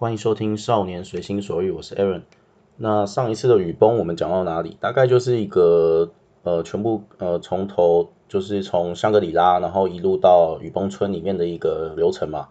[0.00, 2.22] 欢迎收听《少年随心所欲》，我是 Aaron。
[2.78, 4.78] 那上一次的雨崩我们讲到哪里？
[4.80, 6.10] 大概就是一个
[6.42, 12.48] 呃，全部呃从头就是从香格里拉，然后一路到雨崩村里面的一个流程嘛。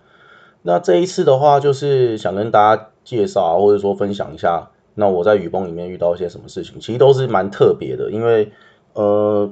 [0.61, 8.51] 那这一次的话，就是想跟大家介绍，或者说分享一下，那我在雨崩里面遇到一些什么事情，其实都是蛮特别的，因为
[8.93, 9.51] 呃。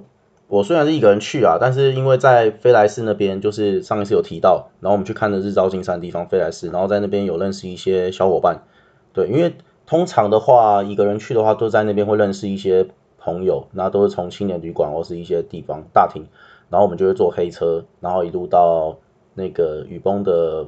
[0.49, 8.63] 我虽然是一个人去啊，但是因为在飞来寺那边，就是上一次有提到，然后我们去看的日照金山的地方飞来寺，然后在那边有认识一些小伙伴，
[9.11, 9.53] 对，因为
[9.85, 12.87] 通常的话一个人去的话，都在那边会认识一些
[13.17, 16.25] 朋友，那都是从青年旅馆或是一些地方大厅，
[16.69, 18.97] 然后我们就会坐黑车，然后一路到
[19.33, 20.65] 那个雨崩的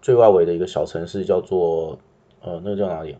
[0.00, 1.98] 最外围的一个小城市，叫做
[2.42, 3.16] 呃那个叫哪里？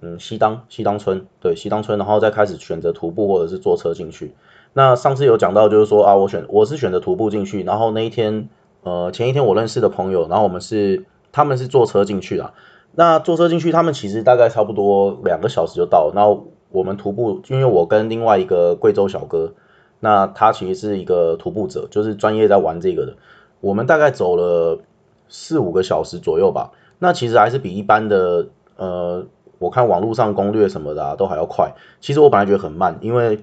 [0.00, 4.32] 嗯，西当西当村，对，西当村，然后再开始选择徒步或者是坐车进去。
[4.76, 8.48] 那上次有讲到，就是说啊，我选我是选择徒步进去，然后那一天，
[8.82, 12.52] 呃，前一天我认识的朋友，然后我们是他们是坐车进去的。
[12.96, 16.10] 那坐车进去，他们其实大概差不多两个小时就到。
[16.12, 19.54] 然后我们徒步，因为我跟另外一个贵州小哥，
[20.00, 23.14] 那他其实是一个徒步者，就是专业在玩这个的。
[23.60, 24.80] 我们大概走了
[25.28, 26.72] 四五个小时左右吧。
[26.98, 29.24] 那其实还是比一般的，呃，
[29.60, 31.72] 我看网络上攻略什么的都还要快。
[32.00, 33.38] 其实我本来觉得很慢，因为。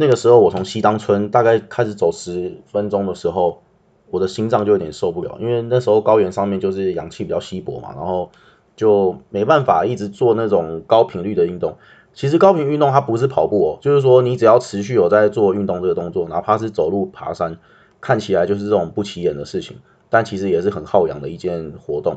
[0.00, 3.60] 那个时候我从西当村大概开始走十分钟的时候，
[4.08, 8.30] 我的心脏就有点受不了，因为那时候高原上面就是氧气比较稀薄嘛，然后
[8.74, 11.76] 就没办法一直做那种高频率的运动。
[12.14, 17.58] 其实高频运动它不是跑步哦，就是说你只要持续有在做运动这个动作，哪怕是走路、爬山，
[18.00, 19.76] 看起来就是这种不起眼的事情，
[20.08, 22.16] 但其实也是很耗氧的一件活动。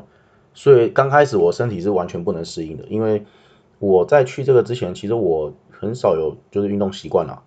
[0.53, 3.25] 所以刚开始我身体是完全不能适应的，因为
[3.79, 7.43] 我在去这个之前，其实我很少有就是运动习惯啦。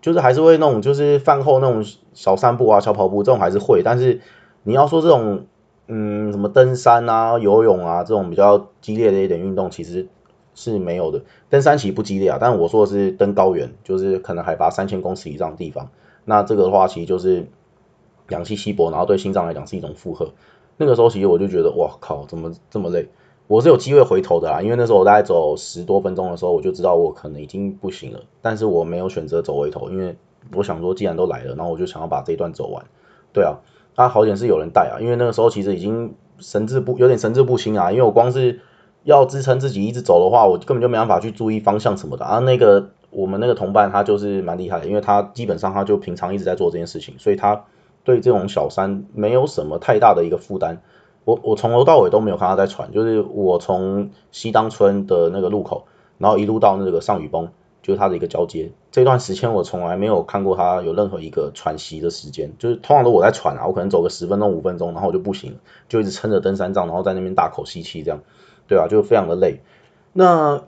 [0.00, 4.20] 就是还是会那种，就是饭后那种小散步啊、小跑步这种还是会，但是
[4.62, 5.46] 你要说这种，
[5.88, 10.08] 嗯，什么登山啊、游泳啊这种比较激烈的一点运动，其实
[10.54, 11.22] 是没有的。
[11.48, 15.90] 登山其实不激烈啊，但是我说的是登高原，就是可能海拔三千公尺以上的地方，
[16.24, 17.46] 那这个的话其实就是
[18.28, 20.32] 氧气稀薄，然后对心脏来讲是一种负荷。
[20.76, 23.08] 那个时候其实我就觉得，哇靠，怎么这么累？
[23.50, 28.20] 我是有机会回头的啦，因为那时候我大概走十多分钟的时候，我就知道我可能已经不行了。
[28.40, 30.16] 但是我没有选择走回头，因为
[30.54, 32.84] 我想说，既然都来了，然后我就想要把这一段走完。
[33.32, 33.58] 对啊，
[33.96, 38.60] 啊好点是有人带啊，因为那个时候其实已经神志不有点神志不清啊，因为我光是
[39.02, 42.38] 要支撑自己一直走的话，我根本就没办法去注意方向什么的啊。
[42.38, 47.64] 那个我们那个同伴他就是蛮厉害的，因为他基本上他就平常一直在做这件事情，所以他
[48.04, 50.80] 对这种小山没有什么太大的一个负担。
[51.30, 55.84] 我我从头到尾都没有看他在喘，就是我从西当村的那个路口，
[56.18, 57.50] 然后一路到那个上雨崩，
[57.82, 65.56] 就是他的一个交接，这段时间我从来没有看过他有任何一个喘息的时间，就是通常都我在喘啊，我可能走个十分钟五分钟，然后我就不行，
[65.88, 68.20] 就一直撑着登山杖，然后在那边大口吸气这样，
[68.66, 69.60] 对啊，就非常的累。
[70.12, 70.62] 那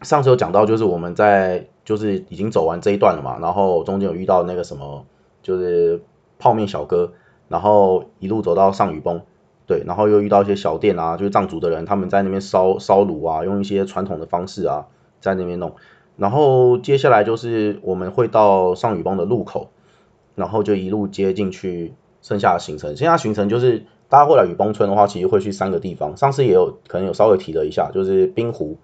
[0.00, 5.04] 上次有讲到，就是我们在就是已经走完这一段了嘛，然后中间有遇到那个什么，
[5.42, 6.02] 就是
[6.38, 7.12] 泡面小哥，
[7.48, 9.20] 然后一路走到上雨崩。
[9.66, 14.86] 对，然后又遇到一些小店啊，就是藏族的人，他们在那边烧烧炉啊，用一些传统的方式啊，
[15.20, 15.74] 在那边弄。
[16.18, 19.70] 然后接下来就是我们会到上雨崩的路口，
[20.34, 22.94] 然后就一路接进去剩下的行程。
[22.94, 26.14] 剩下行程就是大家过来雨崩村的话，其实会去三个地方。
[26.16, 28.76] 上次也有可能有稍微提了一下，就是冰湖、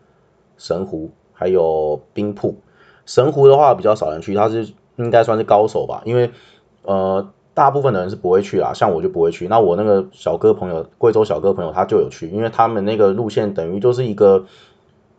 [0.57, 2.57] 神湖还有冰瀑。
[3.05, 6.31] 神湖的话比较少人去，它是应该算是高手吧，因为
[6.85, 7.31] 呃。
[7.61, 9.47] 大部分的人是不会去啦，像我就不会去。
[9.47, 14.47] 那我那个小哥朋友，贵州小哥朋友他就有去，因为他们那个路线等于就是一个，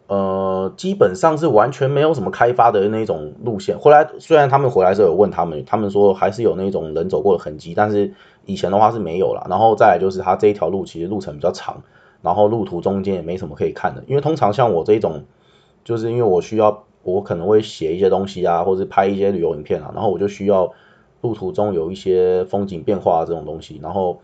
[0.07, 3.77] 呃，基本上是完全没有什么开发的那种路线。
[3.77, 8.11] 后来虽然他们回来时候有问他们，他们说还是有那种人走过的痕迹，但是
[8.47, 9.45] 以前的话是没有了。
[9.47, 11.83] 然后再来就是他这一条路其实路程比较长，
[12.23, 14.03] 然后路途中间也没什么可以看的。
[14.07, 15.25] 因为通常像我这种，
[15.83, 20.73] 就是因为我需要我可能会写一些东西啊，或者拍一些旅游影片啊，然后我就需要。
[21.21, 24.19] 路途中有一些风景变化这种东西，然后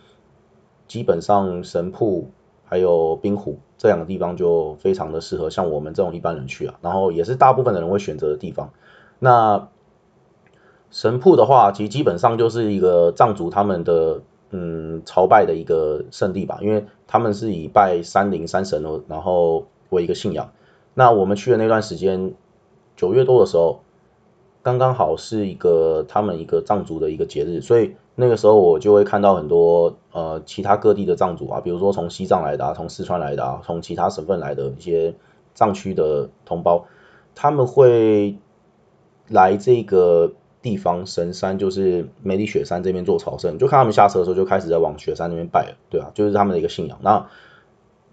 [0.88, 2.32] 基本上神瀑
[2.66, 8.72] 还有冰湖这两个地方就非常的适合像我们这种一般人去啊，然后也是大部分的人会选择的地方。
[9.20, 9.68] 那
[10.90, 20.52] 神瀑的话，其实基本上就是一个藏族他们的嗯朝拜的一个圣地吧，因为他们是以拜山林山神的，然后为一个信仰。
[20.96, 22.34] 那我们去的那段时间，
[22.96, 23.82] 九月多的时候。
[24.68, 35.16] 刚刚好是一个他们一个藏族的一个节日，所以那个时候我就会看到很多呃其他各地的藏族啊，比如说从西藏来的啊，从四川来的啊，从其他省份来的一些
[35.56, 36.84] 藏区的同胞，
[37.34, 38.38] 他们会
[39.30, 46.98] 来这个地方神山，就是梅里雪山这边做朝圣，就看他们下车的时候就开始在往雪山那边拜了，对啊，就是他们的一个信仰。
[47.02, 47.26] 那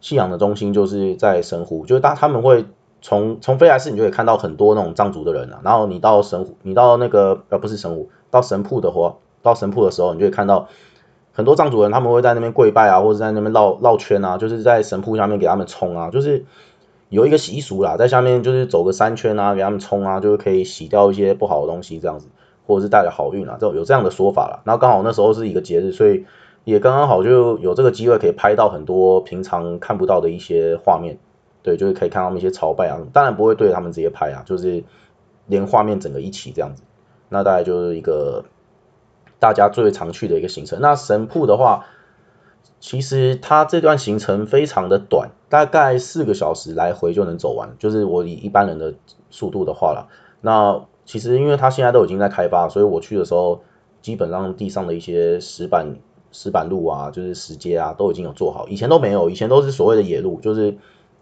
[0.00, 2.64] 信仰的中心就是在神湖，就是当他们会
[3.04, 5.60] 从从飞来寺，你就可以看到很多那种藏族的人啊。
[5.62, 10.68] 然后你到神，你到那个呃不是神湖，到神铺的话，到神铺的时候，你就会看到
[11.32, 16.46] 很多藏族人，他们会在那边跪拜啊，或者在那边绕绕圈啊，就是在神铺下面给他们冲啊，就是
[17.10, 22.28] 有一个习俗啦，在下面就是走个三圈啊，给他们冲啊，就是可以洗掉一些不好的东西这样子，
[22.66, 24.62] 或者是带来好运啊，这有这样的说法啦。
[24.64, 26.24] 然后刚好那时候是一个节日，所以。
[26.66, 31.18] 也刚刚好就有这个机会可以拍到很多平常看不到的一些画面，
[31.64, 34.84] 对，就是可以看到那些朝拜啊，当然不会对着他们直接拍啊，就是
[35.46, 36.84] 连画面整个一起这样子，
[37.28, 38.44] 那大概就是一个
[39.40, 40.78] 大家最常去的一个行程。
[40.80, 41.86] 那神铺的话，
[42.78, 48.94] 其实它这段行程非常的短，大概四个小时来回就能走完，就是我以一般人的
[49.30, 50.08] 速度的话了。
[50.42, 53.62] 那其实因为它现在都已经在开发，所以我去的时候
[54.02, 55.96] 基本上地上的一些石板。
[56.36, 60.76] 石板路啊，就是石阶啊，都已经有做好，以前都没有，以前都是所谓的野路，就是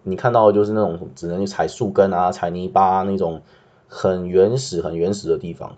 [0.05, 3.43] 你看到的就是那种只能去踩树根啊、踩泥巴那种
[3.89, 5.77] 很原始、很原始的地方。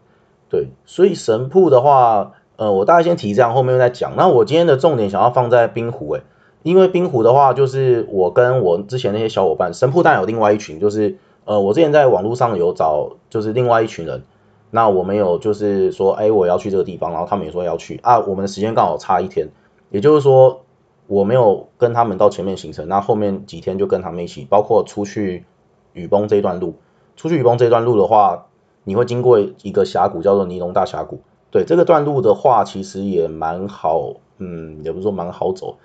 [0.48, 4.14] 对，所以神瀑的话，呃，我大概先提这样，后面再讲。
[4.16, 6.22] 那我今天的重点想要放在冰湖，诶，
[6.62, 14.22] 因为冰湖的话，就是我跟我之前那些小伙伴，神瀑当然有另外一群，就是呃，我之前在网络上有找，就是另外一群人。
[14.70, 18.18] 那我们有就是说，哎，我要去这个地方，然后他们也说要去啊。
[18.20, 19.48] 我们的时间刚好差一天，
[19.90, 20.62] 也就是说，
[21.06, 25.44] 我没有跟他们到前面行程，那后面几天就跟他们一起，包括出去
[25.92, 26.74] 雨崩这一段路。
[27.16, 28.46] 出去雨崩这一段路的话，
[28.84, 31.20] 你会经过一个峡谷，叫做尼龙大峡谷。
[31.50, 35.76] 对这个段路的话，其实也蛮好，嗯，也不是说蛮好走，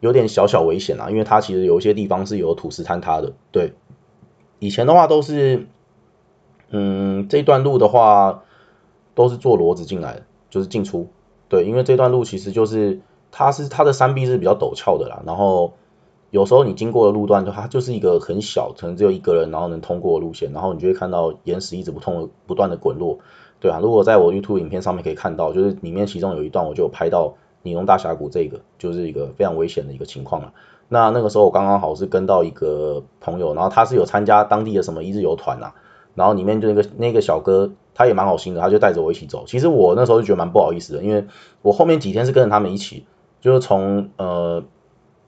[0.00, 3.32] 有点小小危险啊，因为它其实有一些地方是有土石坍塌的。
[3.52, 3.72] 对，
[4.58, 5.66] 以前的话都是。
[6.70, 8.42] 嗯，这段路的话
[9.14, 11.08] 都是坐骡子进来，就是进出。
[11.48, 15.72] 对，因为这段路其实就是它是它的山壁是比较陡峭的啦，然后
[16.30, 23.18] 有时候你经过的路段就，它就是一个很小，可能只有一个人然后能通过的路线，然后你就会看到岩石一直不痛不断的滚落。
[23.60, 30.52] 对啊，如果在我 YouTube 影片上面可以看到，就是里面其中有一段我就有拍到尼龙大峡谷这个，就是一个非常危险的一个情况了。
[30.88, 35.72] 那那个时候我刚刚好是跟到一个朋友，然后他是有参加当地的什么一日游团呐。
[36.14, 39.44] 然后里面就那个那个小哥，他也蛮好心的，他就带着我一起走。
[39.46, 41.26] 其实我那时候就觉得蛮不好意思的，因为
[41.62, 43.06] 我后面几天是跟着他们一起，
[43.48, 44.62] 就是从呃，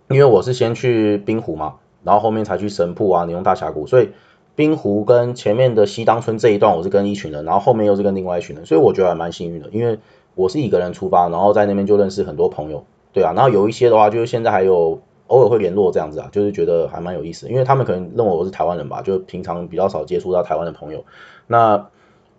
[0.08, 4.10] 因为我是先去冰湖嘛，然后后面才去神瀑啊、尼龙大峡谷，所以
[4.54, 9.98] 冰湖跟前面的西当村这一段我是跟一群人，然后后面又是跟另外一群人，所以我觉得还蛮幸运的，因为
[10.34, 15.00] 我是一个人出发，然后在那边就认识很多朋友，对啊，然后有一些的话就是现在还有。
[15.30, 21.04] 偶尔会联络这样子啊，就是觉得还蛮有意思，因为他们可能认为我是台湾人吧，就平常比较少接触到台湾的朋友。
[21.46, 21.86] 那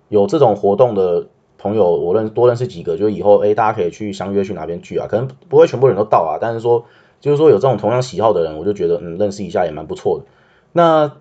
[0.09, 1.27] 有这种活动的
[1.61, 5.07] 朋友，我认多认识几个，就以后哎，大家可以去相约去哪边聚啊？
[5.07, 6.85] 可能不会全部人都到啊，但是说
[7.19, 10.25] 就是说有这种同样喜好的人，我就觉得嗯，认识一下也蛮不错的。
[10.71, 11.11] 那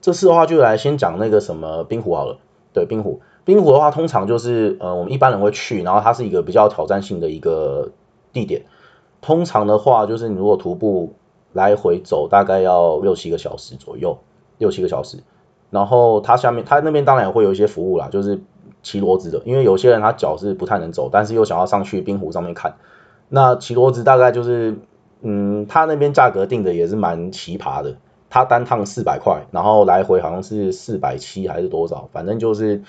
[0.00, 2.38] 这次的话，就来先讲那个什么冰湖好了。
[2.72, 7.90] 对，冰湖，冰湖的话，通常就是呃，我们一般人会去，然后它是一个比较挑战性的一个
[8.32, 8.62] 地点。
[9.20, 11.14] 通常的话，就是你如果徒步
[11.52, 14.18] 来回走，大概要六七个小时左右，
[14.58, 15.18] 六七个小时。
[15.70, 18.40] 然后它下面，它那边当然也会有一些服务啦，就是
[18.86, 22.76] 骑骡子的，因为有些人他脚是不太能走，但是又想要上去冰湖上面看。
[23.28, 24.78] 那骑骡子大概就是，
[25.22, 27.96] 嗯，他那边价格定的也是蛮奇葩的，
[28.30, 32.82] 他单趟四百块，然后来回好像是四百七还是多少，反正就是。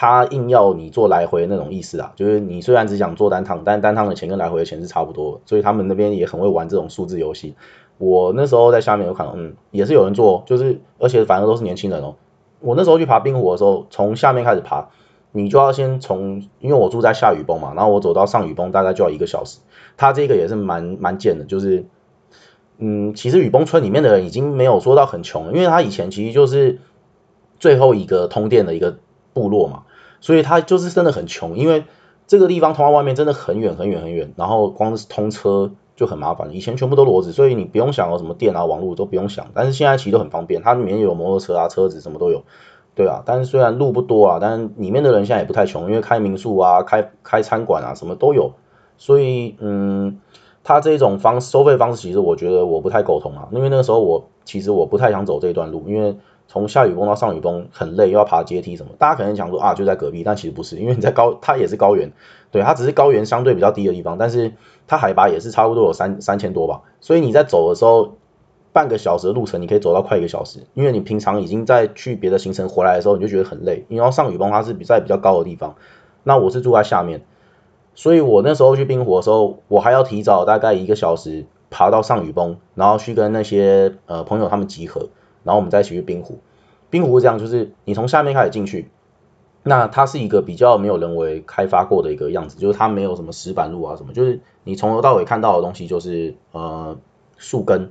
[0.00, 7.56] 他硬要你做来回那种意思啊，就是你虽然只想做单趟，但单趟的钱跟来回的钱是差不多，所以他们那边也很会玩这种数字游戏。
[7.98, 12.14] 我那时候在下面有看到，嗯，也是有人做，就是而且反正都是年轻人哦。
[12.60, 14.88] 我那时候去爬冰湖的时候，从下面开始爬，
[15.32, 19.58] 你就要先从，因为我住在下雨崩嘛，然后我走到上雨崩大概就要一个小时。
[19.96, 21.86] 它这个也是蛮蛮贱的，就是，
[22.78, 26.80] 嗯，其实雨崩村里面的人已经没有说到很穷，因为他以前其实就是
[27.58, 28.98] 最后一个通电的一个
[29.32, 29.82] 部落嘛。
[30.20, 31.84] 所以他就是真的很穷，因为
[32.26, 36.52] 这个地方通到外面真的很远很远很远，然后光是通车就很麻烦。
[36.54, 39.46] 以前全部都骡子，所以你不用想有什么电啊、网络都不用想。
[39.54, 42.42] 但是现在其实都很方便，它里面有摩托车啊、车子什么都有，
[42.98, 43.22] 对啊。
[43.24, 48.52] 但是虽然路不多啊，但是里面的人现在也不太穷，因为开民宿啊、开开餐馆啊什么都有。
[48.96, 50.18] 所以嗯，
[50.64, 56.16] 他这种方收费方式，其实我觉得我不太沟通啊，因为那个时候我其实我不太想走这段路，因为。
[56.50, 62.10] 从下雨崩到上雨崩很累，又要爬阶梯什么，大家可能想说啊就在隔壁，但其实不是，因为你在高，它也是高原，
[62.50, 64.54] 对，它只是高原相对比较低的地方，但是
[64.86, 68.14] 它海拔也是差不多有三三千多吧，所以你在走的时候，
[68.78, 75.74] 半个小时的路程你可以走到快一个小时，因为你平常已经在去别的行程回来的时候你就觉得很累，因为上雨崩它是比在比较高的地方，
[76.22, 77.22] 那我是住在下面，
[77.96, 85.08] 所以我那时候去冰湖的时候，我还要提早大概一个小时爬到上雨崩，然后去跟那些呃朋友他们集合，
[85.42, 86.38] 然后我们再一起去冰湖。
[86.88, 88.92] 冰湖是这样，就是你从下面开始进去，
[89.64, 96.96] 那它是一个比较没有人为开发过的一个样子，就是它没有什么石板路啊什么，就是你从头到尾看到的东西就是呃
[97.36, 97.90] 树根、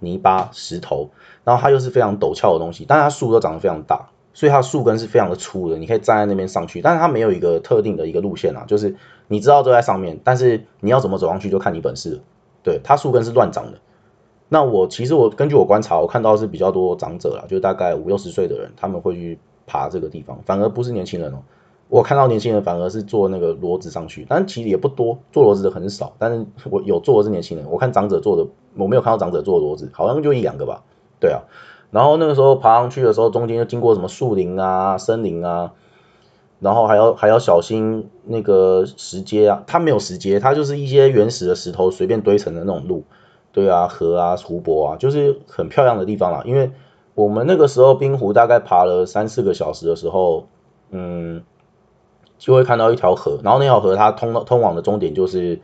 [0.00, 1.10] 泥巴、石头，
[1.44, 8.94] 然后它又是非常陡峭的东西，但是它树都长得非常大，所以它树根是非常的粗的，你可以站在那边上去，但是它没有一个特定的一个路线啊，就是
[9.26, 12.20] 你知道都在上面，但是你要怎么走上去就看你本事。
[12.62, 13.78] 对，它树根是乱长的。
[14.48, 21.38] 那我其实我根据我观察，我看到是比较多长者啦，就大概五六十岁的人，他们会去爬这个地方，反而不是年轻人哦。
[21.88, 26.12] 我看到年轻人反而是坐那个骡子上去，但其实也不多，坐骡子的很少。
[26.18, 30.82] 但是我有坐的是年轻人，我看长者坐的，我没有看到长者坐骡子，好像就一两个吧。
[31.20, 31.42] 对啊，
[31.90, 35.72] 然后那个时候爬上去的时候，中间又经过什么树林啊、森林啊，
[36.60, 43.04] 然后还要还要小心那个石阶啊，它没有石阶，它就是一些原始的石头随便堆成的那种路。
[43.50, 46.42] 对啊，河啊，湖泊啊，就是很漂亮的地方啦。
[46.44, 46.70] 因为
[47.14, 50.46] 我们那个时候冰湖大概爬了三四个小时的时候，
[50.90, 51.42] 嗯，
[52.38, 55.60] 就会看到一条河，然后那条河它通通往的终点就是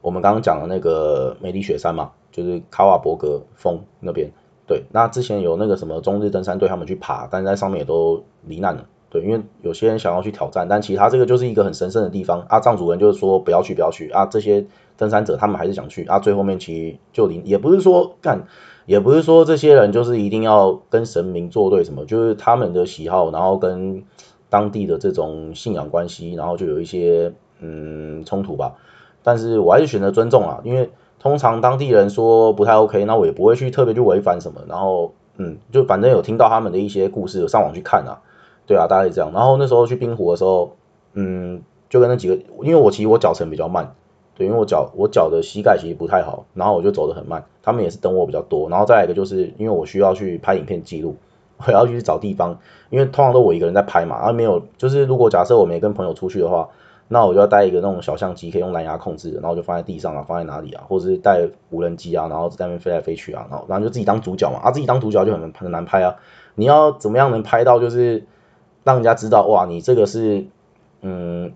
[0.00, 4.30] 我们刚刚讲的那个梅里雪山嘛，就是卡瓦伯格峰那边。
[4.66, 8.84] 对，那之前有那个什么中日登山队他们去爬，但是在上面也都罹难了。
[9.08, 12.58] 对，因为有些人想要去挑战，但其他这个就是一个很神圣的地方啊。
[12.58, 14.26] 藏族人就是说不要去，不要去啊。
[14.26, 14.66] 这些
[14.96, 16.18] 登山者他们还是想去啊。
[16.18, 18.44] 最后面其实就离，也不是说干，
[18.86, 24.02] 也不是说这些人就是一定要跟神明作对什么，就是他们的喜好，然后跟
[24.56, 28.72] 当地的这种信仰关系，然后就有一些嗯冲突吧。
[29.22, 34.62] 但是我还是选择尊重啊，因为通常当地人说不太 OK，那我也不会去特别去违反什么。
[34.66, 38.22] 然后嗯，就反正有听到他们的一些故事，有上网去看啊。
[38.66, 39.30] 对啊，大概是这样。
[39.34, 40.72] 然后那时候去冰湖的时候，
[41.12, 41.60] 嗯，
[41.90, 43.94] 就跟那几个，因为我其实我脚程比较慢，
[44.34, 47.44] 对，因为我脚我脚的膝盖其实不太好，然后我就走得很慢。
[47.62, 48.70] 他们也是等我比较多。
[48.70, 51.14] 然后再一个就是因为我需要去拍影片记录，
[51.64, 52.58] 我要去找地方，
[52.90, 56.68] 因为通常都我一个人在拍嘛，然后没有，就是如果假设我没跟朋友出去的话，
[57.08, 66.16] 那我就要带一个那种小相机，可以用蓝牙控制，然后就放在地上啊，放在哪里啊，或者是带无人机啊，然后在那边飞来飞去啊，然后然后就自己当主角嘛，啊，自己当主角就很很难拍啊，
[66.54, 68.26] 你要怎么样能拍到就是。
[68.84, 70.46] 让人家知道哇，你这个是，
[71.00, 71.52] 嗯，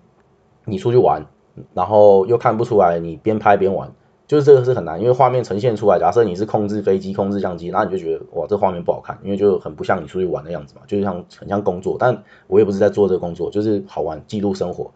[0.65, 1.27] 你出去玩，
[1.75, 3.93] 然后又看不出来你边拍边玩，
[4.31, 14.93] 就是这个是很难，因为画面呈现出来，假设你是控制飞机、控制相机，那你就觉得哇，这画面不好看，因为就很不像你出去玩的样子嘛，就像很像工作，但我也不是在做这个工作，就是好玩，记录生活。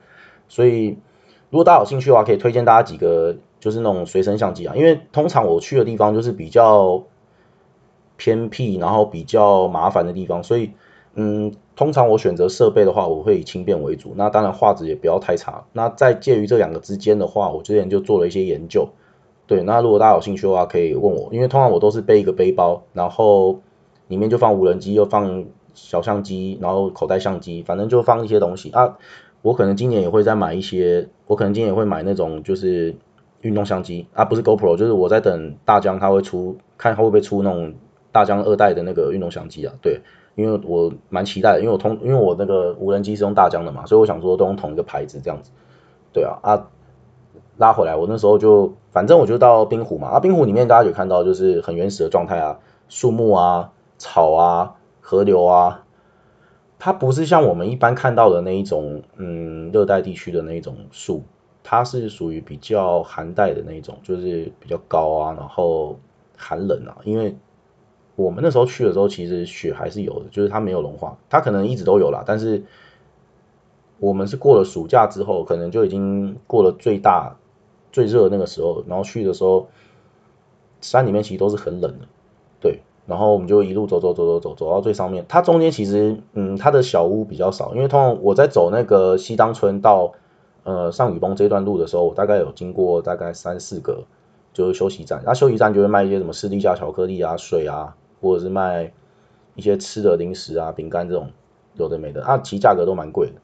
[0.47, 0.91] 所以
[1.51, 7.03] 如果大家有兴趣的话，可以推荐大家几个就是那种随身相机啊，因为通常我去的地方就是比较
[8.17, 10.71] 偏僻，然后比较麻烦的地方，所以。
[11.17, 14.15] 嗯，通常我选择设备的话，我会以轻便为主。
[14.17, 15.65] 那当然画质也不要太差。
[15.73, 18.89] 那在介于这两个之间的话，我之前就做了一些研究。
[19.47, 23.61] 对，那如果大家有兴趣的话，可以问我，因为通常我都是背一个背包，然后
[24.09, 28.97] 里面就放无人机，又放小相机，然后口袋相机，反正就放一些东西啊。
[29.43, 32.97] 我可能今年也会再买一些，我可能今年也会买那种就是
[33.43, 37.75] 运动相机啊，不是 GoPro，就是我在等大疆它会出，看它会不会出那种
[38.11, 40.01] 大疆二代的那个运动相机啊，对。
[40.37, 45.53] 因为我蛮期待的，因为我通，因为我那个无人机是用大疆的嘛，所以我想说都用同一个牌子这样子，
[46.13, 46.67] 对啊啊，
[47.57, 52.59] 拉回来，我那时候就反正我就到冰湖嘛，啊冰湖里面大家有看到就是很原始的状态啊，
[52.89, 55.85] 树木啊、草啊、河流啊，
[56.79, 61.23] 它不是像我们一般看到的那一种，嗯，热带地区的那一种树，
[61.63, 65.99] 它是属于比较寒带的那一种，就是比较高啊，然后
[66.37, 67.37] 寒冷啊，因为。
[68.17, 72.23] 我们那时候去的时候，其实雪还是有的，就是它没有融化，它可能一直都有啦。
[72.25, 72.63] 但是
[73.99, 77.37] 我们是过了暑假之后，可能就已经过了最大
[77.95, 79.69] 最热那个时候，然后去的时候，
[80.81, 82.07] 山里面其实都是很冷的，
[82.61, 82.81] 对。
[83.07, 90.13] 然后我们就一路走走走走走走到最上面，它中间其实嗯，它的小屋比较少，因为通常我在走那个西当村到
[90.65, 94.05] 呃上雨崩这段路的时候，我大概有经过大概三四个
[94.53, 97.97] 就是休息站，那休息站就会卖一些什么士力架巧克力啊、水啊。
[98.23, 98.91] 或者是卖
[99.55, 101.31] 一些吃的零食啊、饼干这种
[101.75, 103.35] 有的没的，啊，其实价格都蛮贵的。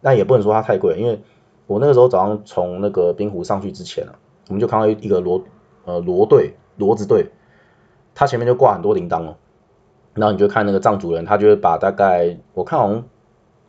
[0.00, 1.20] 那也不能说它太贵，因为
[1.70, 5.40] 我那个时候早上从那个冰湖上去之前啊，我们就看到一个骡
[5.84, 7.26] 呃骡队骡子队，
[8.12, 9.36] 它前面就挂很多铃铛哦。
[10.14, 13.04] 然后你就看那个藏族人，他就会把大概我看好像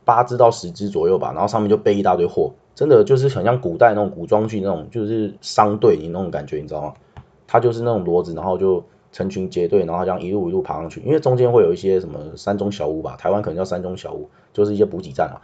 [0.04, 6.94] 八只到十只左右吧，然后上面就背一大堆货，真的就是很像古代那种古装剧那种，就是商队你那种感觉，你知道吗？
[7.46, 8.84] 它就是那种骡子，然后就。
[9.14, 15.36] 成群结队，然后这样一路一路爬上去，因为中间会有一些什么山中小屋吧，台湾可能叫山中小屋，就是一些补给站啊。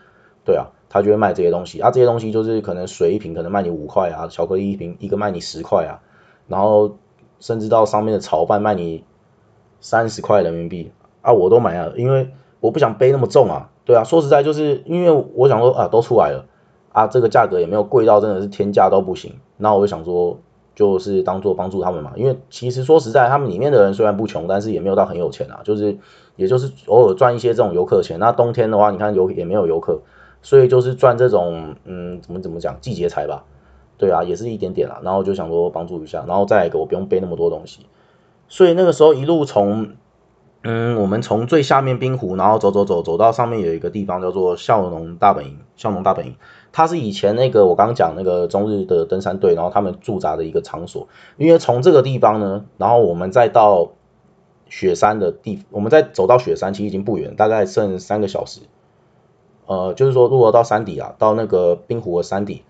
[0.48, 6.00] 对啊，他就会卖这些东西啊，这些东西就是可能水一瓶可能卖你五块啊，巧克力一瓶一个卖你十块啊，
[6.48, 6.96] 然后
[7.42, 9.04] 甚至到上面的炒饭卖你
[9.82, 13.70] 三十块人民币啊，我都买了，因为我不想背那么重啊。
[13.84, 16.46] 对啊，说实在就是因为我想说啊，都出来了
[16.94, 19.34] 啊，这个价格也没有贵到真的是天价都不行。
[19.58, 20.40] 那我就想说，
[20.76, 22.12] 就是当做帮助他们嘛。
[22.16, 25.98] 因为其实说实在，他们里面的人虽然不穷，但是也没有到很有钱啊，就是
[26.36, 28.20] 也就是偶尔赚一些这种游客钱。
[28.20, 30.02] 那冬天的话，你看游也没有游客，
[30.48, 33.44] 所以就是赚这种嗯，怎么怎么讲季节财吧。
[33.98, 35.02] 对啊，也是一点点啦。
[35.04, 37.86] 然后就想说帮助一下，然后再一个我不用背那么多东西。
[38.48, 39.90] 所以那个时候一路从。
[40.64, 45.60] 嗯，我们从最下面冰湖，然后走走走，走到上面有一个地方叫做孝农大本营。
[45.76, 46.36] 孝农大本营，
[46.74, 51.08] 它是以前那个我刚刚讲那个中日的登山队，然后他们驻扎的一个场所。
[51.38, 53.92] 因为从这个地方呢，然后我们再到
[54.68, 58.62] 雪山的地，我们再走到雪山其实已经不远，大概剩三个小时。
[59.68, 62.64] 呃，就是说如果到山底啊，到那个冰湖的山底，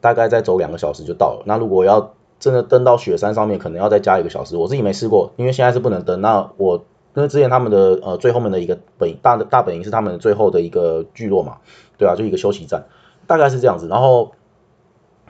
[0.00, 1.42] 大概再走两个小时就到了。
[1.46, 4.56] 那如果要真的登到雪山上面，可能要再加一个小时。
[4.56, 6.20] 我自己没试过，因为现在是不能登。
[6.20, 6.84] 那我。
[7.14, 11.56] 因为之前他们的呃最后面的一个本大的大本营是他们最后的一个聚落嘛，
[11.96, 12.84] 对啊，就一个休息站，
[13.26, 13.88] 大概是这样子。
[13.88, 14.30] 然后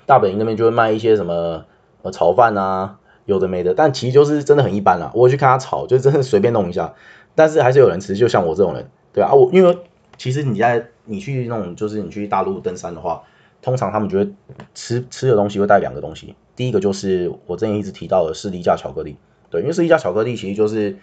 [0.05, 1.65] 大本营那边就会卖一些什么
[2.03, 5.13] 呃炒饭啊，有的没的，但其实就是真的很一般啦。
[5.15, 6.93] 我去看他炒，就真的随便弄一下，
[7.35, 9.79] 但是还是有人吃，就像我这种人，对啊，我因为
[10.19, 13.23] 其实你在你去那种就是你去大陆登山的话，
[13.63, 14.31] 通常他们觉得
[14.75, 19.17] 吃吃的东西会带两个东西，第一个就是我之前一直提到的士力架巧克力，
[19.49, 20.99] 对，因为士力架巧克力其实就是。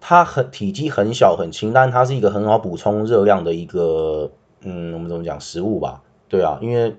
[0.00, 4.30] 它很体积很小很轻，但它是一个很好补充热量的一个，
[4.60, 6.00] 嗯，我们怎么讲食物吧？
[6.28, 6.94] 对啊，因为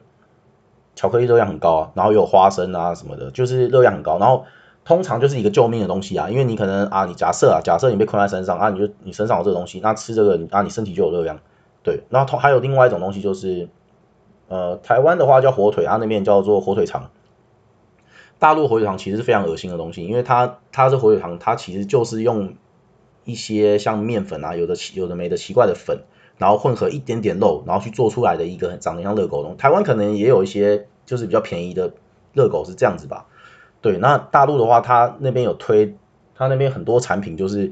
[0.97, 4.19] 巧克力热量很高啊，然后有花生啊什么的，就是热量很高。
[4.19, 4.43] 然后
[4.89, 11.39] 通常就是一个救命的东西啊，因为你可能啊，你假设啊，假设你被困在山上啊，你就你身上有这个东西，那吃这个啊，你身体就有热量。
[11.83, 13.69] 对，然后同还有另外一种东西就是，
[14.47, 17.11] 呃，台湾的话叫火腿，它那边叫做火腿肠。
[18.39, 22.55] 大陆火腿肠其实是非常恶心的东西，因为它它是火腿肠，它其实就是用。
[23.25, 25.99] 一些像面粉啊，有的奇有的没的奇怪的粉，
[26.39, 29.57] 然后混合一点点肉，然后去做出来的一个长得像热狗东西。
[29.57, 31.93] 台湾可能也有一些就是比较便宜的
[32.33, 33.27] 热狗是这样子吧。
[33.81, 35.95] 对，那大陆的话，它那边有推，
[36.35, 37.71] 它那边很多产品就是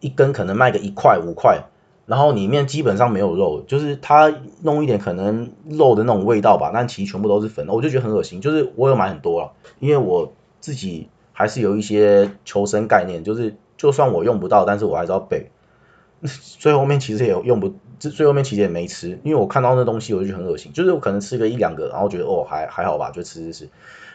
[0.00, 1.64] 一根可能卖个一块五块，
[2.06, 8.40] 然后里面基本上没有肉，就是它弄一点可能肉的那种味道吧，但其实全部都是粉，我就觉得很恶心。
[8.40, 13.56] 就是我有买很多了，因为我自己还是有一些求生概念，就是。
[13.76, 15.50] 就算我用不到，但是我还是要背。
[16.22, 23.70] 最后面其实也有用不，最后面其实也没吃，因为我看到那东西我就觉得很恶心，就是我可能吃个一两个，然后觉得哦还还好吧，就吃吃吃。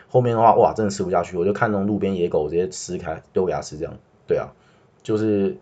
[0.09, 3.93] 后面的话哇真的吃不下去，我就看那种路边野狗直接撕开丢给它吃这样。
[4.27, 4.51] 对啊，
[5.01, 5.57] 就是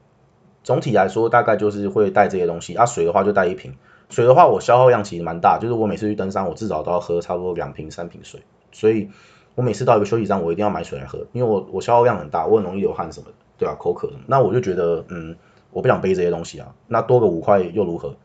[0.64, 2.74] 总体来说大概就是会带这些东西。
[2.74, 3.76] 啊水的话就带一瓶，
[4.10, 9.10] 水的话我消耗量其实蛮大，就是我每次去登山我至少都要喝差不多两瓶三瓶水，所以
[9.56, 13.34] 我每次到一个休息站我一定要买水来喝，因为我我消耗量很大，我很容易流汗什么的。
[13.58, 14.20] 对啊，口渴什么？
[14.28, 15.36] 那我就觉得，嗯，
[15.72, 16.76] 我不想背这些东西啊。
[16.88, 18.16] 那多个五块又如何？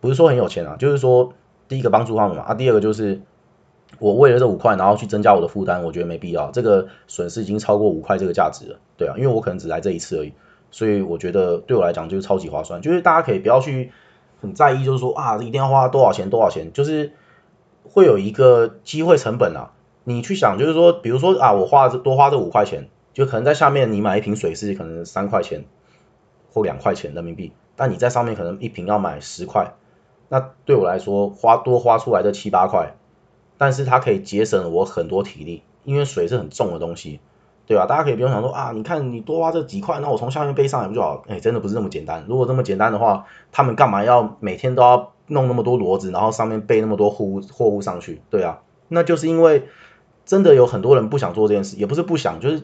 [0.00, 1.32] 不是说很有钱啊，就是说
[1.66, 2.44] 第一个帮助他们嘛。
[2.44, 3.20] 啊，第二个就是
[3.98, 6.50] 我为了这五块，然后去增加我的负担，我觉得没必要。
[6.50, 8.78] 这个损失已经超过五块这个价值了。
[8.96, 10.32] 对啊，因为我可能只来这一次而已，
[10.70, 12.80] 所以我觉得对我来讲就是超级划算。
[12.82, 13.92] 就是大家可以不要去
[14.40, 17.12] 很在意，就是说啊，一定要花多少钱多少钱，就是
[17.84, 19.72] 会有一个机会成本啊。
[20.04, 22.88] 你去想，就是说，比如说啊，我花多花这五块钱。
[23.16, 25.64] 就可能在下面你买一瓶水是可能三块钱
[26.52, 29.72] 或两块钱人民币，但你在上面可能一瓶要买十块，
[30.28, 32.94] 那对我来说花多花出来的七八块，
[33.58, 37.20] 但是它可以节省我很多体力，因为水是很重的东西，
[37.66, 37.86] 对吧？
[37.86, 41.24] 大家可以不用想说啊，你看你多花这几块，那我从下面背上来不就好？
[41.28, 42.24] 哎，真的不是那么简单。
[42.28, 48.20] 如果这么简单的话，他们干嘛要每天都要弄那么多骡子，然后上面背那么多货物货物上去？
[48.30, 49.68] 对啊，那就是因为
[50.24, 52.62] 真的有很多人不想做这件事，也不是不想，就是。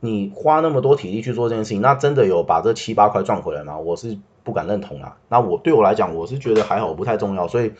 [0.00, 3.76] 你花那么多体力去做这件事情，那真的有把这七八块赚回来吗？
[3.76, 5.16] 我是不敢认同啊。
[5.28, 7.48] 那我对我来讲，我是觉得还好，不太重要。
[7.48, 7.72] 所以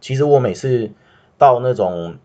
[0.00, 0.92] 其实我每次
[1.38, 2.16] 到那种，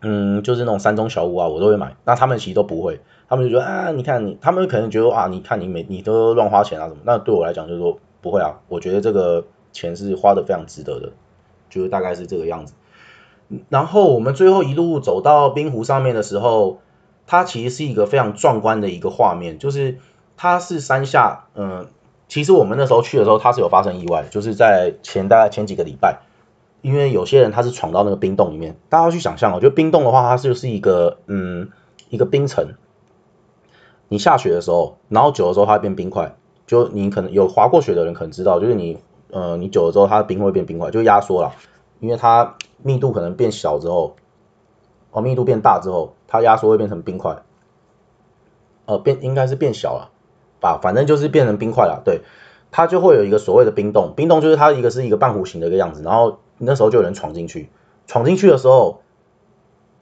[0.00, 1.96] 嗯，就是那种山中小屋啊，我都会买。
[2.04, 7.00] 那他们其实都不会，他们就觉得啊，你看你，他们可能觉得啊，你看你每你都乱花钱啊什么。
[7.04, 11.12] 那对我来讲就是说不会啊，我觉得这个钱是花的非常值得的，
[11.70, 12.74] 就是大概是这个样子。
[13.68, 16.80] 然后我们最后一路走到冰湖上面的时候。
[17.30, 19.98] 它其实是一个非常壮观的一个画面，就是
[20.38, 21.86] 它是山下，嗯，
[22.26, 26.20] 其实我们那时候去的时候，它是有发生意外，就是在前大概前几个礼拜，
[26.80, 31.70] 因为有些人他是闯到那个冰洞里面，大家去想象哦，就冰洞的话，它就是一个，嗯，
[32.08, 32.74] 一个冰层，
[34.08, 36.36] 你下雪的时候，然后久了之后它会变冰块，
[36.66, 38.98] 就你可能有滑过雪的人可能知道，就是你，
[39.30, 41.52] 呃，你久了之后它的冰会变冰块，就压缩了，
[42.00, 44.16] 因为它密度可能变小之后。
[45.10, 47.38] 哦，密度变大之后，它压缩会变成冰块。
[48.84, 50.10] 呃变应该是变小了
[50.60, 52.02] 吧，反正就是变成冰块了。
[52.04, 52.20] 对，
[52.70, 57.70] 它就会有一个所谓的冰洞，冰洞就是它一个是一个半弧形的一个样子，然后那时候就有人闯进去，
[58.06, 59.00] 闯进去的时候，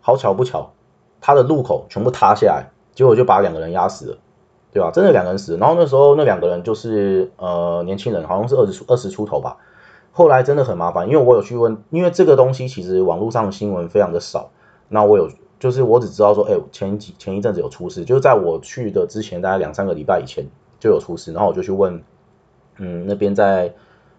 [0.00, 0.72] 好巧不巧，
[1.20, 4.18] 他的路口全部塌下来，结果就把两个人压死了，
[4.72, 4.90] 对吧？
[4.90, 9.56] 真的两个人死，然后那时候那两个人就是呃年轻人，好像是二十出二十出头吧。
[10.12, 14.50] 后来真的很麻烦，因为我有去问，因为这个东西其实网络上的新闻非常的少。
[14.88, 20.46] 那我有，就是我只知道说，哎，前几前一阵子有出事，就是在我去的之前，大概两三个礼拜以前
[20.80, 21.32] 就有出事。
[21.32, 22.02] 然后我就去问，
[22.78, 23.74] 嗯，那边在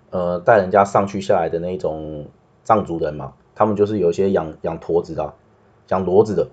[0.09, 2.25] 呃带人家上去下来的那种
[2.63, 5.33] 藏族人嘛，他们就是有一些养养驼子的，
[5.89, 6.47] 养骡子的。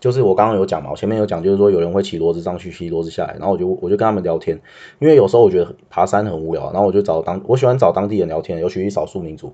[0.00, 4.60] 就是我刚刚有讲嘛，我前面有讲，就是说有人会骑骡子上去，骑骡子下来，然后我就我就跟他们聊天，
[4.98, 9.52] 因为有时候我觉得爬山很无聊，然后我就找当我喜欢找当地人聊天，尤其是少数民族，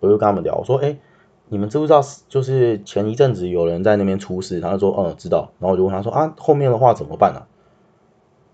[0.00, 0.96] 我就跟他们聊，我说，哎，
[1.50, 7.42] 你们知不知道，就是前一阵子有人在那边出事，他就说，嗯，知道，然后我就问他说，啊，后面的话怎么办呢？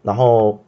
[0.03, 0.59] 然后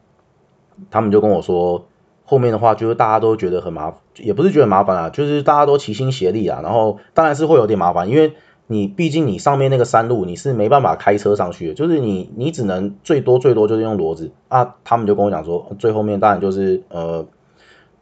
[0.92, 1.86] 他们就跟我说，
[2.28, 8.34] 后面的话就是大家都觉得很麻，也不是觉得麻烦啊，就是大家都齐心协力啊，然后当然是会有点麻烦，因为。
[8.70, 14.76] 你毕竟你上面那个山路你是没办法开车上去的，就是你你只能最多最多就是用骡子啊。
[14.84, 17.24] 他们就跟我讲说，最后面当然就是呃，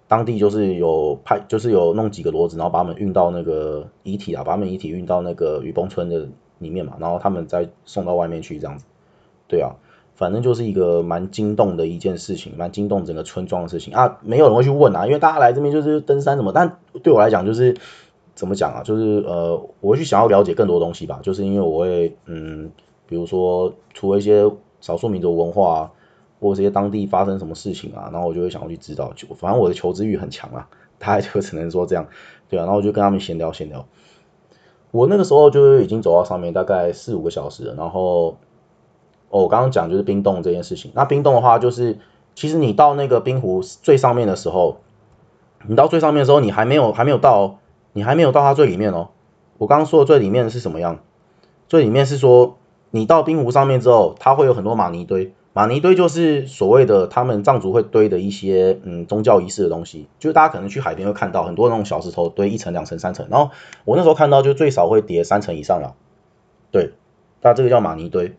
[0.08, 8.86] 当地就是有派就是有弄几个骡子，然后把他们运到那个遗体啊，把他们遗体运到那个雨崩村的里面嘛，然后他们再送到外面去这样子。
[9.46, 9.70] 对啊，
[10.16, 14.18] 反正就是一个蛮惊动的一件事情，蛮惊动整个村庄的事情啊。
[14.22, 17.76] 没有人会去问啊，因为大家来这边就是登山什么，但对我来讲就是。
[18.36, 18.82] 怎么讲啊？
[18.82, 21.20] 就是呃，我会去想要了解更多东西吧。
[21.22, 22.70] 就是因为我会嗯，
[23.06, 24.44] 比如说除了一些
[24.78, 25.90] 少数民族文化，
[26.38, 29.10] 或者这些当地发生什么事情啊，然后我就会想要去知道。
[29.16, 32.06] 就反正我的求知欲很强啊，大概就只能说这样，
[32.50, 32.64] 对啊。
[32.64, 33.86] 然后我就跟他们闲聊闲聊。
[34.90, 37.74] 我那个时候就已经走到上面大概四五个小时了。
[37.74, 38.36] 然后
[39.30, 40.92] 哦，我刚刚讲就是冰洞这件事情。
[40.94, 41.98] 那冰洞的话，就是
[42.34, 44.78] 其实你到那个冰湖最上面的时候，
[45.66, 47.58] 你到最上面的时候，你还没有还没有到。
[47.92, 49.08] 你还没有到它最里面哦。
[49.56, 50.98] 我刚刚说的最里面是什么样？
[51.66, 52.58] 最里面是说，
[52.90, 55.32] 你到冰湖上面之后，它会有很多玛尼堆。
[55.54, 60.08] 玛尼堆就是所谓的他们藏族会堆的一些嗯宗教仪式的东西。
[60.18, 63.28] 就是大家可能去海边会看到很多那种小石头堆一层、两层、三层。
[63.30, 63.50] 然后
[63.86, 65.94] 我那时候看到就最少会叠三层以上了。
[66.70, 66.92] 对，
[67.40, 68.36] 那这个叫玛尼堆。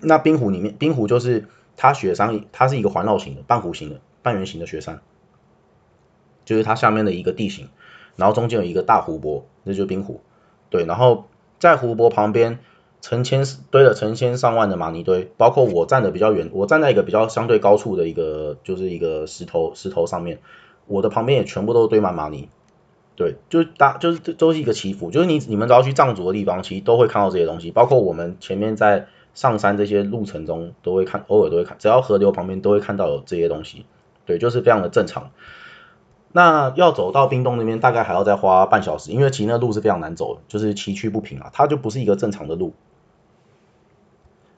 [0.00, 5.00] 那冰湖里面，冰湖就是它雪山，它是一个环绕型的半弧形的半圆形的雪山，
[6.44, 7.68] 就是它下面的一个地形。
[8.16, 10.20] 然后中间有一个大湖泊，那就是冰湖，
[10.68, 10.84] 对。
[10.84, 11.26] 然后
[11.58, 12.58] 在湖泊旁边，
[13.00, 20.40] 成千堆了成千上万的玛尼堆，包括我站的比较远，我站在一个比较相对高处的一个，就是一个石头石头上面，
[20.86, 22.50] 我的旁边也全部都堆满玛尼，
[23.16, 33.86] 对，就大就是都是一个祈福，就是你你们只要去藏族的地方，其实都会看到这些东西，包括我们前面在上山这些路程中都会看，偶尔都会看，只要河流旁边都会看到有这些东西，
[34.26, 35.30] 对，就是非常的正常。
[36.32, 42.72] 那要走到冰洞那边，大概还要再花半小时，因为其实那路是非常难走的，就是崎岖不平啊，它就不是一个正常的路。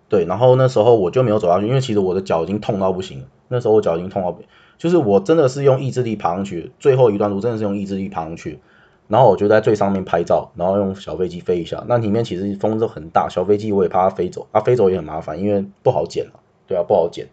[0.08, 3.24] 对，然后那时候我就没有走下去，因为其实我的脚已经痛到不行。
[3.48, 4.36] 那时候我脚已经痛到，
[4.76, 8.60] 就是我真的是用意志力爬上去，最后一段路真的是用意志力爬上去。
[9.12, 11.84] 然后我就在最上面拍照，然后用小飞机飞一下。
[11.86, 16.40] 那里面其实风都很大，小飞机我也怕它飞走，它飞走也很麻烦，因为不好捡啊。
[16.66, 17.28] 对啊，不好捡。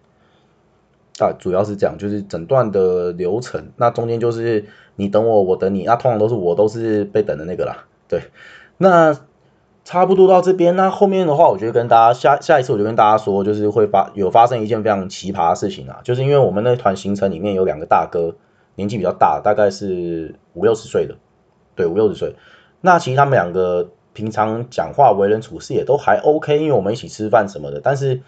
[1.19, 4.65] 啊，主要是这样，就是整段的流程，那中间就是
[4.97, 7.85] 你等我，我等你，那通常都是我都是被等的那个啦。
[8.09, 8.23] 对，
[8.77, 9.17] 那
[9.85, 18.35] 差不多到这边，那后面的话，我就跟大家下下一次我就跟大家说，就是会发有发生一件非常奇葩的事情啊，就是因为我们那团行程里面有两个大哥，
[18.75, 21.15] 年纪比较大，大概是五六十岁的，
[21.79, 22.35] 对，五六十岁。
[22.81, 28.21] 那其实他们两个平常讲话、为人处事也都还 OK，因为我们一起吃饭什么的，但是。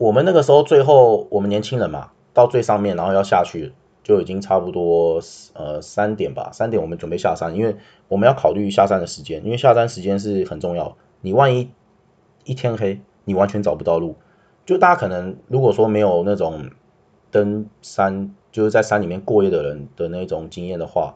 [0.00, 5.20] 我们那个时候最后，我们年轻人嘛，到最上面，然后要下去，就已经差不多
[5.52, 7.76] 呃三点吧，三点我们准备下山，因为
[8.08, 10.96] 我们要考虑下山的时间，因为下山时间是很重要。
[11.20, 11.70] 你万一
[12.44, 14.16] 一天黑，你完全找不到路。
[14.64, 16.70] 就大家可能如果说没有那种
[17.30, 21.14] 登山，就是在山里面过夜的人的那种经验的话，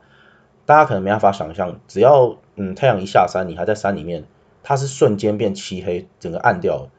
[0.66, 4.24] 大家可能没办法想象，只要嗯太阳一下山，你还在山里面，
[4.62, 6.90] 它是瞬间变漆黑，整个暗掉了。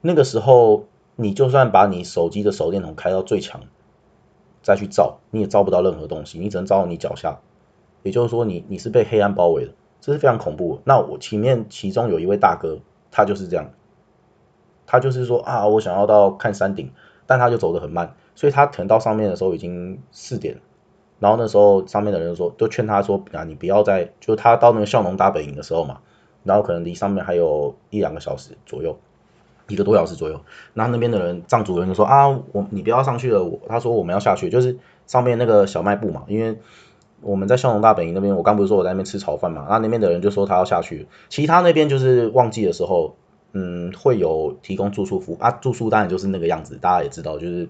[0.00, 0.86] 那个时候。
[1.16, 3.60] 你就算把你手机的手电筒开到最强，
[4.64, 7.38] 再去照，你也照不到任何东西，你只能照到你脚下。
[8.02, 10.80] 也就是说，你你是被黑暗包围的，这是非常恐怖。
[10.82, 12.80] 那我前面其中有一位大哥，
[13.12, 13.70] 他就是这样，
[14.86, 16.90] 他就是说啊，我想要到看山顶，
[17.26, 20.60] 但他就走得很慢，所以他可能到上面的时候已经四点了，
[21.18, 25.98] 然后那时候上面的人说，都劝他说啊，你不要再，就他到那个孝农大本营的时候嘛，
[26.42, 28.96] 然后可能离上面还有一两个小时左右。
[29.66, 30.38] 一个多小时左右。
[30.74, 36.58] 那那边的人藏族人就说啊，我你不要上去了，我他说我们要下去，就是上面那个小卖部嘛，因为
[37.22, 43.16] 我们在孝农大本营那边，我刚不是说我在那边吃炒饭嘛，那那边的人就说他要下去，其他那边就是旺季的时候，
[43.52, 47.66] 嗯，会有提供住宿服务啊，住宿当然就是那个样子，大家也知道，就是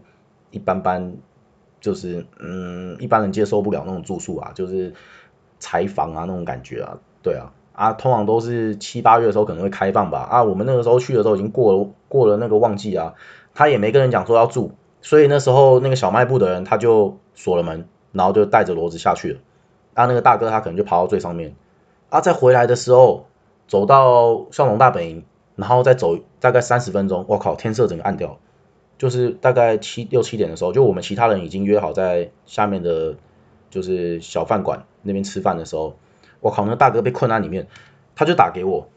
[0.50, 1.14] 一般般，
[1.84, 4.94] 就是嗯，一般人接受不了那种住宿啊，就是
[5.60, 7.52] 柴房啊那种感觉啊，对啊。
[7.74, 10.20] 啊，通常都是七八月的时候可能会开放吧。
[10.20, 13.12] 啊，我们那个时候去的时候已经过了过了那个旺季啊，
[13.52, 19.40] 他也没跟人讲说要住，所以那时候那个小卖部的人他就锁了门，然后就带着骡子下去了。
[19.92, 21.54] 啊，那个大哥他可能就爬到最上面。
[22.08, 23.26] 啊，在回来的时候
[23.66, 25.24] 走到孝龙大本营，
[25.56, 28.36] 然后再走大概三十分钟，我靠，天色整个暗掉了，
[28.98, 33.14] 就是大概七六七点的时候，就我们其他人已经约好在下面的，
[33.70, 35.96] 就是小饭馆那边吃饭的时候。
[36.40, 37.68] 我靠，那大哥被困在里面，
[38.14, 38.88] 他就打给我，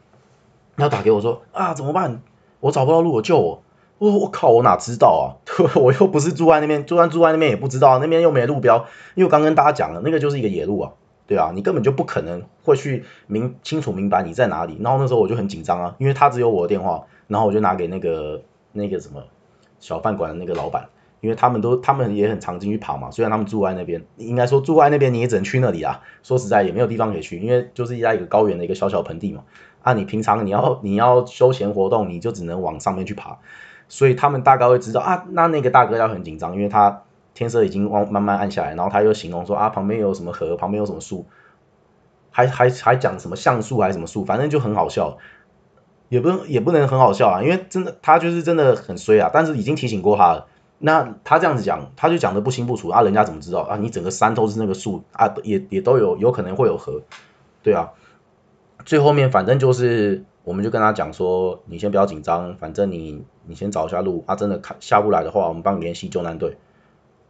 [0.76, 2.20] 然后打给我说啊怎么办？
[2.60, 3.62] 我找不到路，我救我。
[3.98, 5.26] 我说我靠，我哪知道啊？
[5.74, 8.86] 我又不是住在那边，就算住在那边也不知道，那边又没路标。
[9.14, 10.92] 因为刚跟大家讲了，那个就是一个野路啊，
[11.26, 14.78] 对啊，你根本就不可能会去明清楚明白你在哪里。
[14.80, 19.24] 然后那时候我就很紧张啊，因为他只有我的电话，然后我就拿给那个那个什么
[19.80, 20.88] 小饭馆的那个老板。
[21.20, 23.10] 因为他们都，他们也很常进去跑嘛。
[23.10, 26.00] 虽然他们住在那边，应该说住在那边，你也只能去那里啊。
[26.22, 29.42] 说实在，也没有地方可以去，因为就是在一个高原的一个小小盆地嘛。
[29.82, 33.36] 啊，你平常你要你要休闲活动，你就只能往上面去爬。
[33.88, 37.02] 所以他们大概会知道啊，那那个大哥要很紧张，因为他
[37.34, 41.26] 天色已经往慢慢暗下来，然后他又形容说啊，旁边有什么河，旁边有什么树，
[42.30, 45.18] 还还还讲什么橡树还是什么树，反正就很好笑，
[46.08, 50.46] 也不也不能很好笑啊，因为真的他就是真的很衰啊，但是已经提醒过他了。
[50.80, 53.76] 那他这样子讲，他就讲的不清不楚啊，人家怎么知道啊？
[53.76, 57.02] 你整个山都是那个树啊，也也都有有可能会有河，
[57.62, 57.90] 对啊。
[58.84, 66.56] 最后面反正就是，我们就跟他讲说，你先不要紧张，反正你你先找一下路啊，真的看下不来的话，我们帮你联系救难队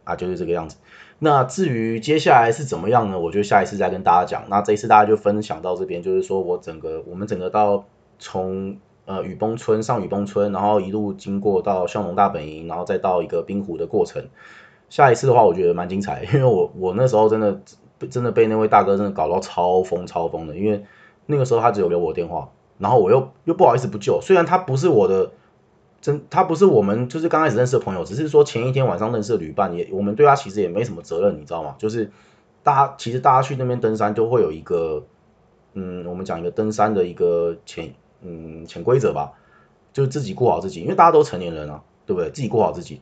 [0.03, 0.77] 啊，就是这个样子。
[1.17, 3.19] 那至于接下来是怎么样呢？
[3.19, 4.43] 我就下一次再跟大家讲。
[4.47, 7.85] 那这一次大家就分享到这边，就是说我整个我们整个到
[8.19, 8.77] 从。
[9.05, 14.23] 呃，雨崩村上雨崩村，然后一路经过到向龙大本营，然后再到一个冰湖的过程。
[14.87, 17.59] 下一次的话，我觉得蛮精彩，因为我我那时候真的
[18.07, 20.85] 真的被那位大哥真的搞到超疯超疯的，因为
[21.25, 25.31] 那个时候他只有留我电话，然后我又又不好意思不救，虽然他不是我的
[26.01, 31.73] 真，他不是我们就是刚开始认识的朋友，只是说前一天晚上认识的旅伴，也我们对他其实也没什么责任，你知道吗？
[31.79, 32.11] 就是
[32.61, 35.03] 大家其实大家去那边登山都会有一个，
[35.73, 37.91] 嗯，我们讲一个登山的一个前。
[38.21, 39.33] 嗯，潜规则吧，
[39.93, 42.29] 就是自己顾好自己，因为大家都成年人了，对不对？
[42.31, 43.01] 自己顾好自己。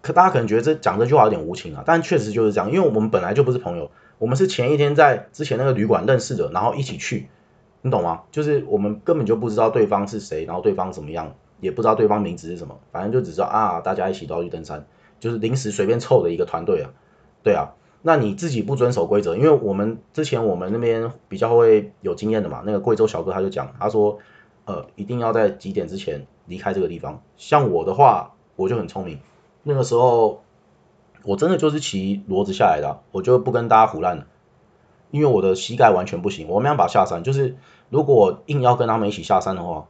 [0.00, 7.28] 可大家可能觉得这讲这句话有点无情啊，但确实就是这样，因为我们本来就不是朋友，我们是前一天在之前那个旅馆认识的，然后一起去，
[7.82, 8.22] 你懂吗？
[8.30, 14.84] 就是我们根本就不知道对方是谁，然后对方怎么样，也不知道对方名字是什么，反正就只知道啊，大家一起都要去登山，
[15.20, 16.90] 就是临时随便凑的一个团队啊，
[17.42, 17.72] 对啊。
[18.04, 24.18] 那你自己不遵守规则，因为我们之前我们那边比较会有经验的嘛，那个贵州小哥他就讲，他说，
[24.64, 27.22] 呃，一定要在几点之前离开这个地方。
[27.36, 29.20] 像我的话，我就很聪明，
[29.62, 30.42] 那个时候
[31.22, 34.26] 我真的就是骑骡子下来的，我就不跟大家胡乱了，
[35.12, 37.22] 因为我的膝盖完全不行，我没办法下山。
[37.22, 37.56] 就是
[37.88, 39.86] 如果硬要跟他们一起下山的话，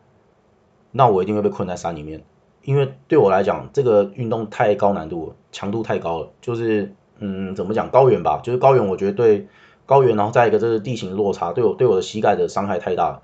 [0.91, 2.23] 那我一定会被困在山里面，
[2.63, 6.95] 因为对我来讲，这个运动太高难度了，强度太高了，就是。
[7.25, 9.47] 嗯，怎么讲高原吧，就是高原，我觉得对
[9.87, 13.23] 高原，然后再一个就是地形落差，对我对我的膝盖的伤害太大了。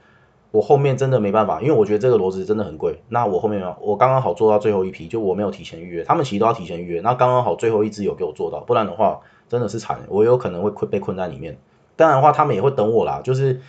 [0.51, 3.03] 我后面真的没办法，因为我觉得这个骡子真的很贵。
[3.09, 7.01] 那我后面我刚刚好做到最后一批，就我没有提前预约，他们其实都要提前预约。
[7.01, 11.59] 那刚刚好最后一只有给我做到，不然的话真的是惨，我有可能会困被困在里面。
[11.97, 13.61] 当然的话，他们也会等我啦，就是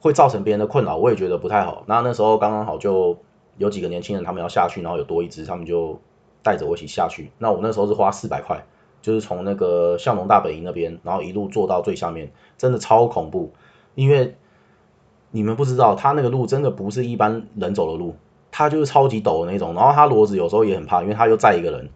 [0.00, 1.84] 会造成别人的困扰，我也觉得不太好。
[1.86, 3.16] 那那时候刚刚好就
[3.56, 5.98] 有几个年轻人他们要下去，然后有多一只，他们就
[6.42, 7.30] 带着我一起下去。
[7.38, 8.66] 那我那时候是花四百块。
[9.00, 13.52] 就是从那个向龙大本营那边，然后一路坐到最下面，真的超恐怖。
[13.94, 14.36] 因为
[15.30, 18.16] 你们不知道，他那个路真的不是一般人走的路，
[18.50, 19.74] 他就是超级陡的那种。
[19.74, 21.90] 然后他骡子有时候也很怕，因为他又载一个人，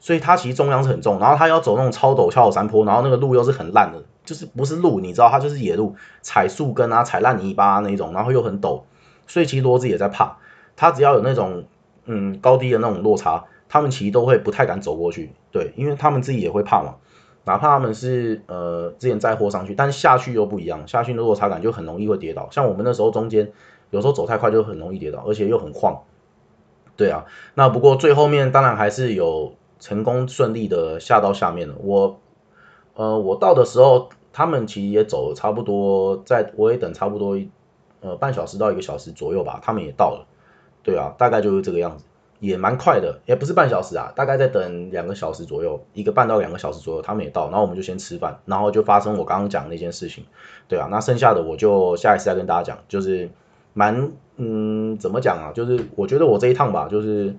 [0.00, 1.18] 所以他其实重量是很重。
[1.18, 8.82] 然后他要走那种超陡峭的山坡，然后那个路又是很烂的，就是不是路，你知道，它就是野路，踩树根啊，踩烂泥巴那种，然后又很陡，
[9.26, 10.36] 所以其实骡子也在怕。
[10.76, 11.64] 他只要有那种
[12.06, 13.44] 嗯高低的那种落差。
[13.74, 16.94] 他们其实都会不太敢走过去，对，因为他们自己也会怕嘛。
[17.44, 22.48] 哪怕他们是呃之前载货上去，但下去又不一样，下去的落差感就很容易会跌倒。
[22.52, 23.50] 像我们那时候中间
[23.90, 26.02] 有时候走太快就很容易跌倒，而且又很晃。
[26.96, 31.74] 对啊，那不过最后面当然还是有成功顺利的下到下面了。
[31.80, 32.20] 我
[32.94, 37.36] 呃我到的时候，他们其实也走了差不多，在我也等差不多
[38.02, 40.28] 呃半小时到一个小时左右吧，他们也到了。
[40.84, 42.04] 对啊，大概就是这个样子，
[42.44, 50.24] 也蛮快的，也不是半小时啊，大概在等两个小时左右，一个半到两个小时左右，他们也到，然后我们就先吃饭，然后就发生我刚刚讲那件事情，
[50.68, 53.30] 对啊，那剩下的我就下一次再跟大家讲，就是
[53.72, 57.34] 蛮嗯怎么讲啊，就是我觉得我这一趟吧，就是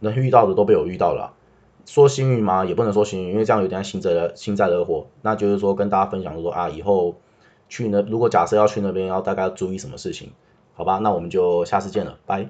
[0.00, 1.32] 能遇到的都被我遇到了，
[1.86, 2.64] 说幸运吗？
[2.64, 7.14] 也不能说幸运，因为这样有点幸灾幸灾乐祸，那就是说跟大家分享说啊，以后
[7.68, 10.30] 去那如果假设要去那边，要大概注意什么事情，
[10.74, 10.98] 好吧？
[11.02, 12.48] 那我们就下次见了，拜。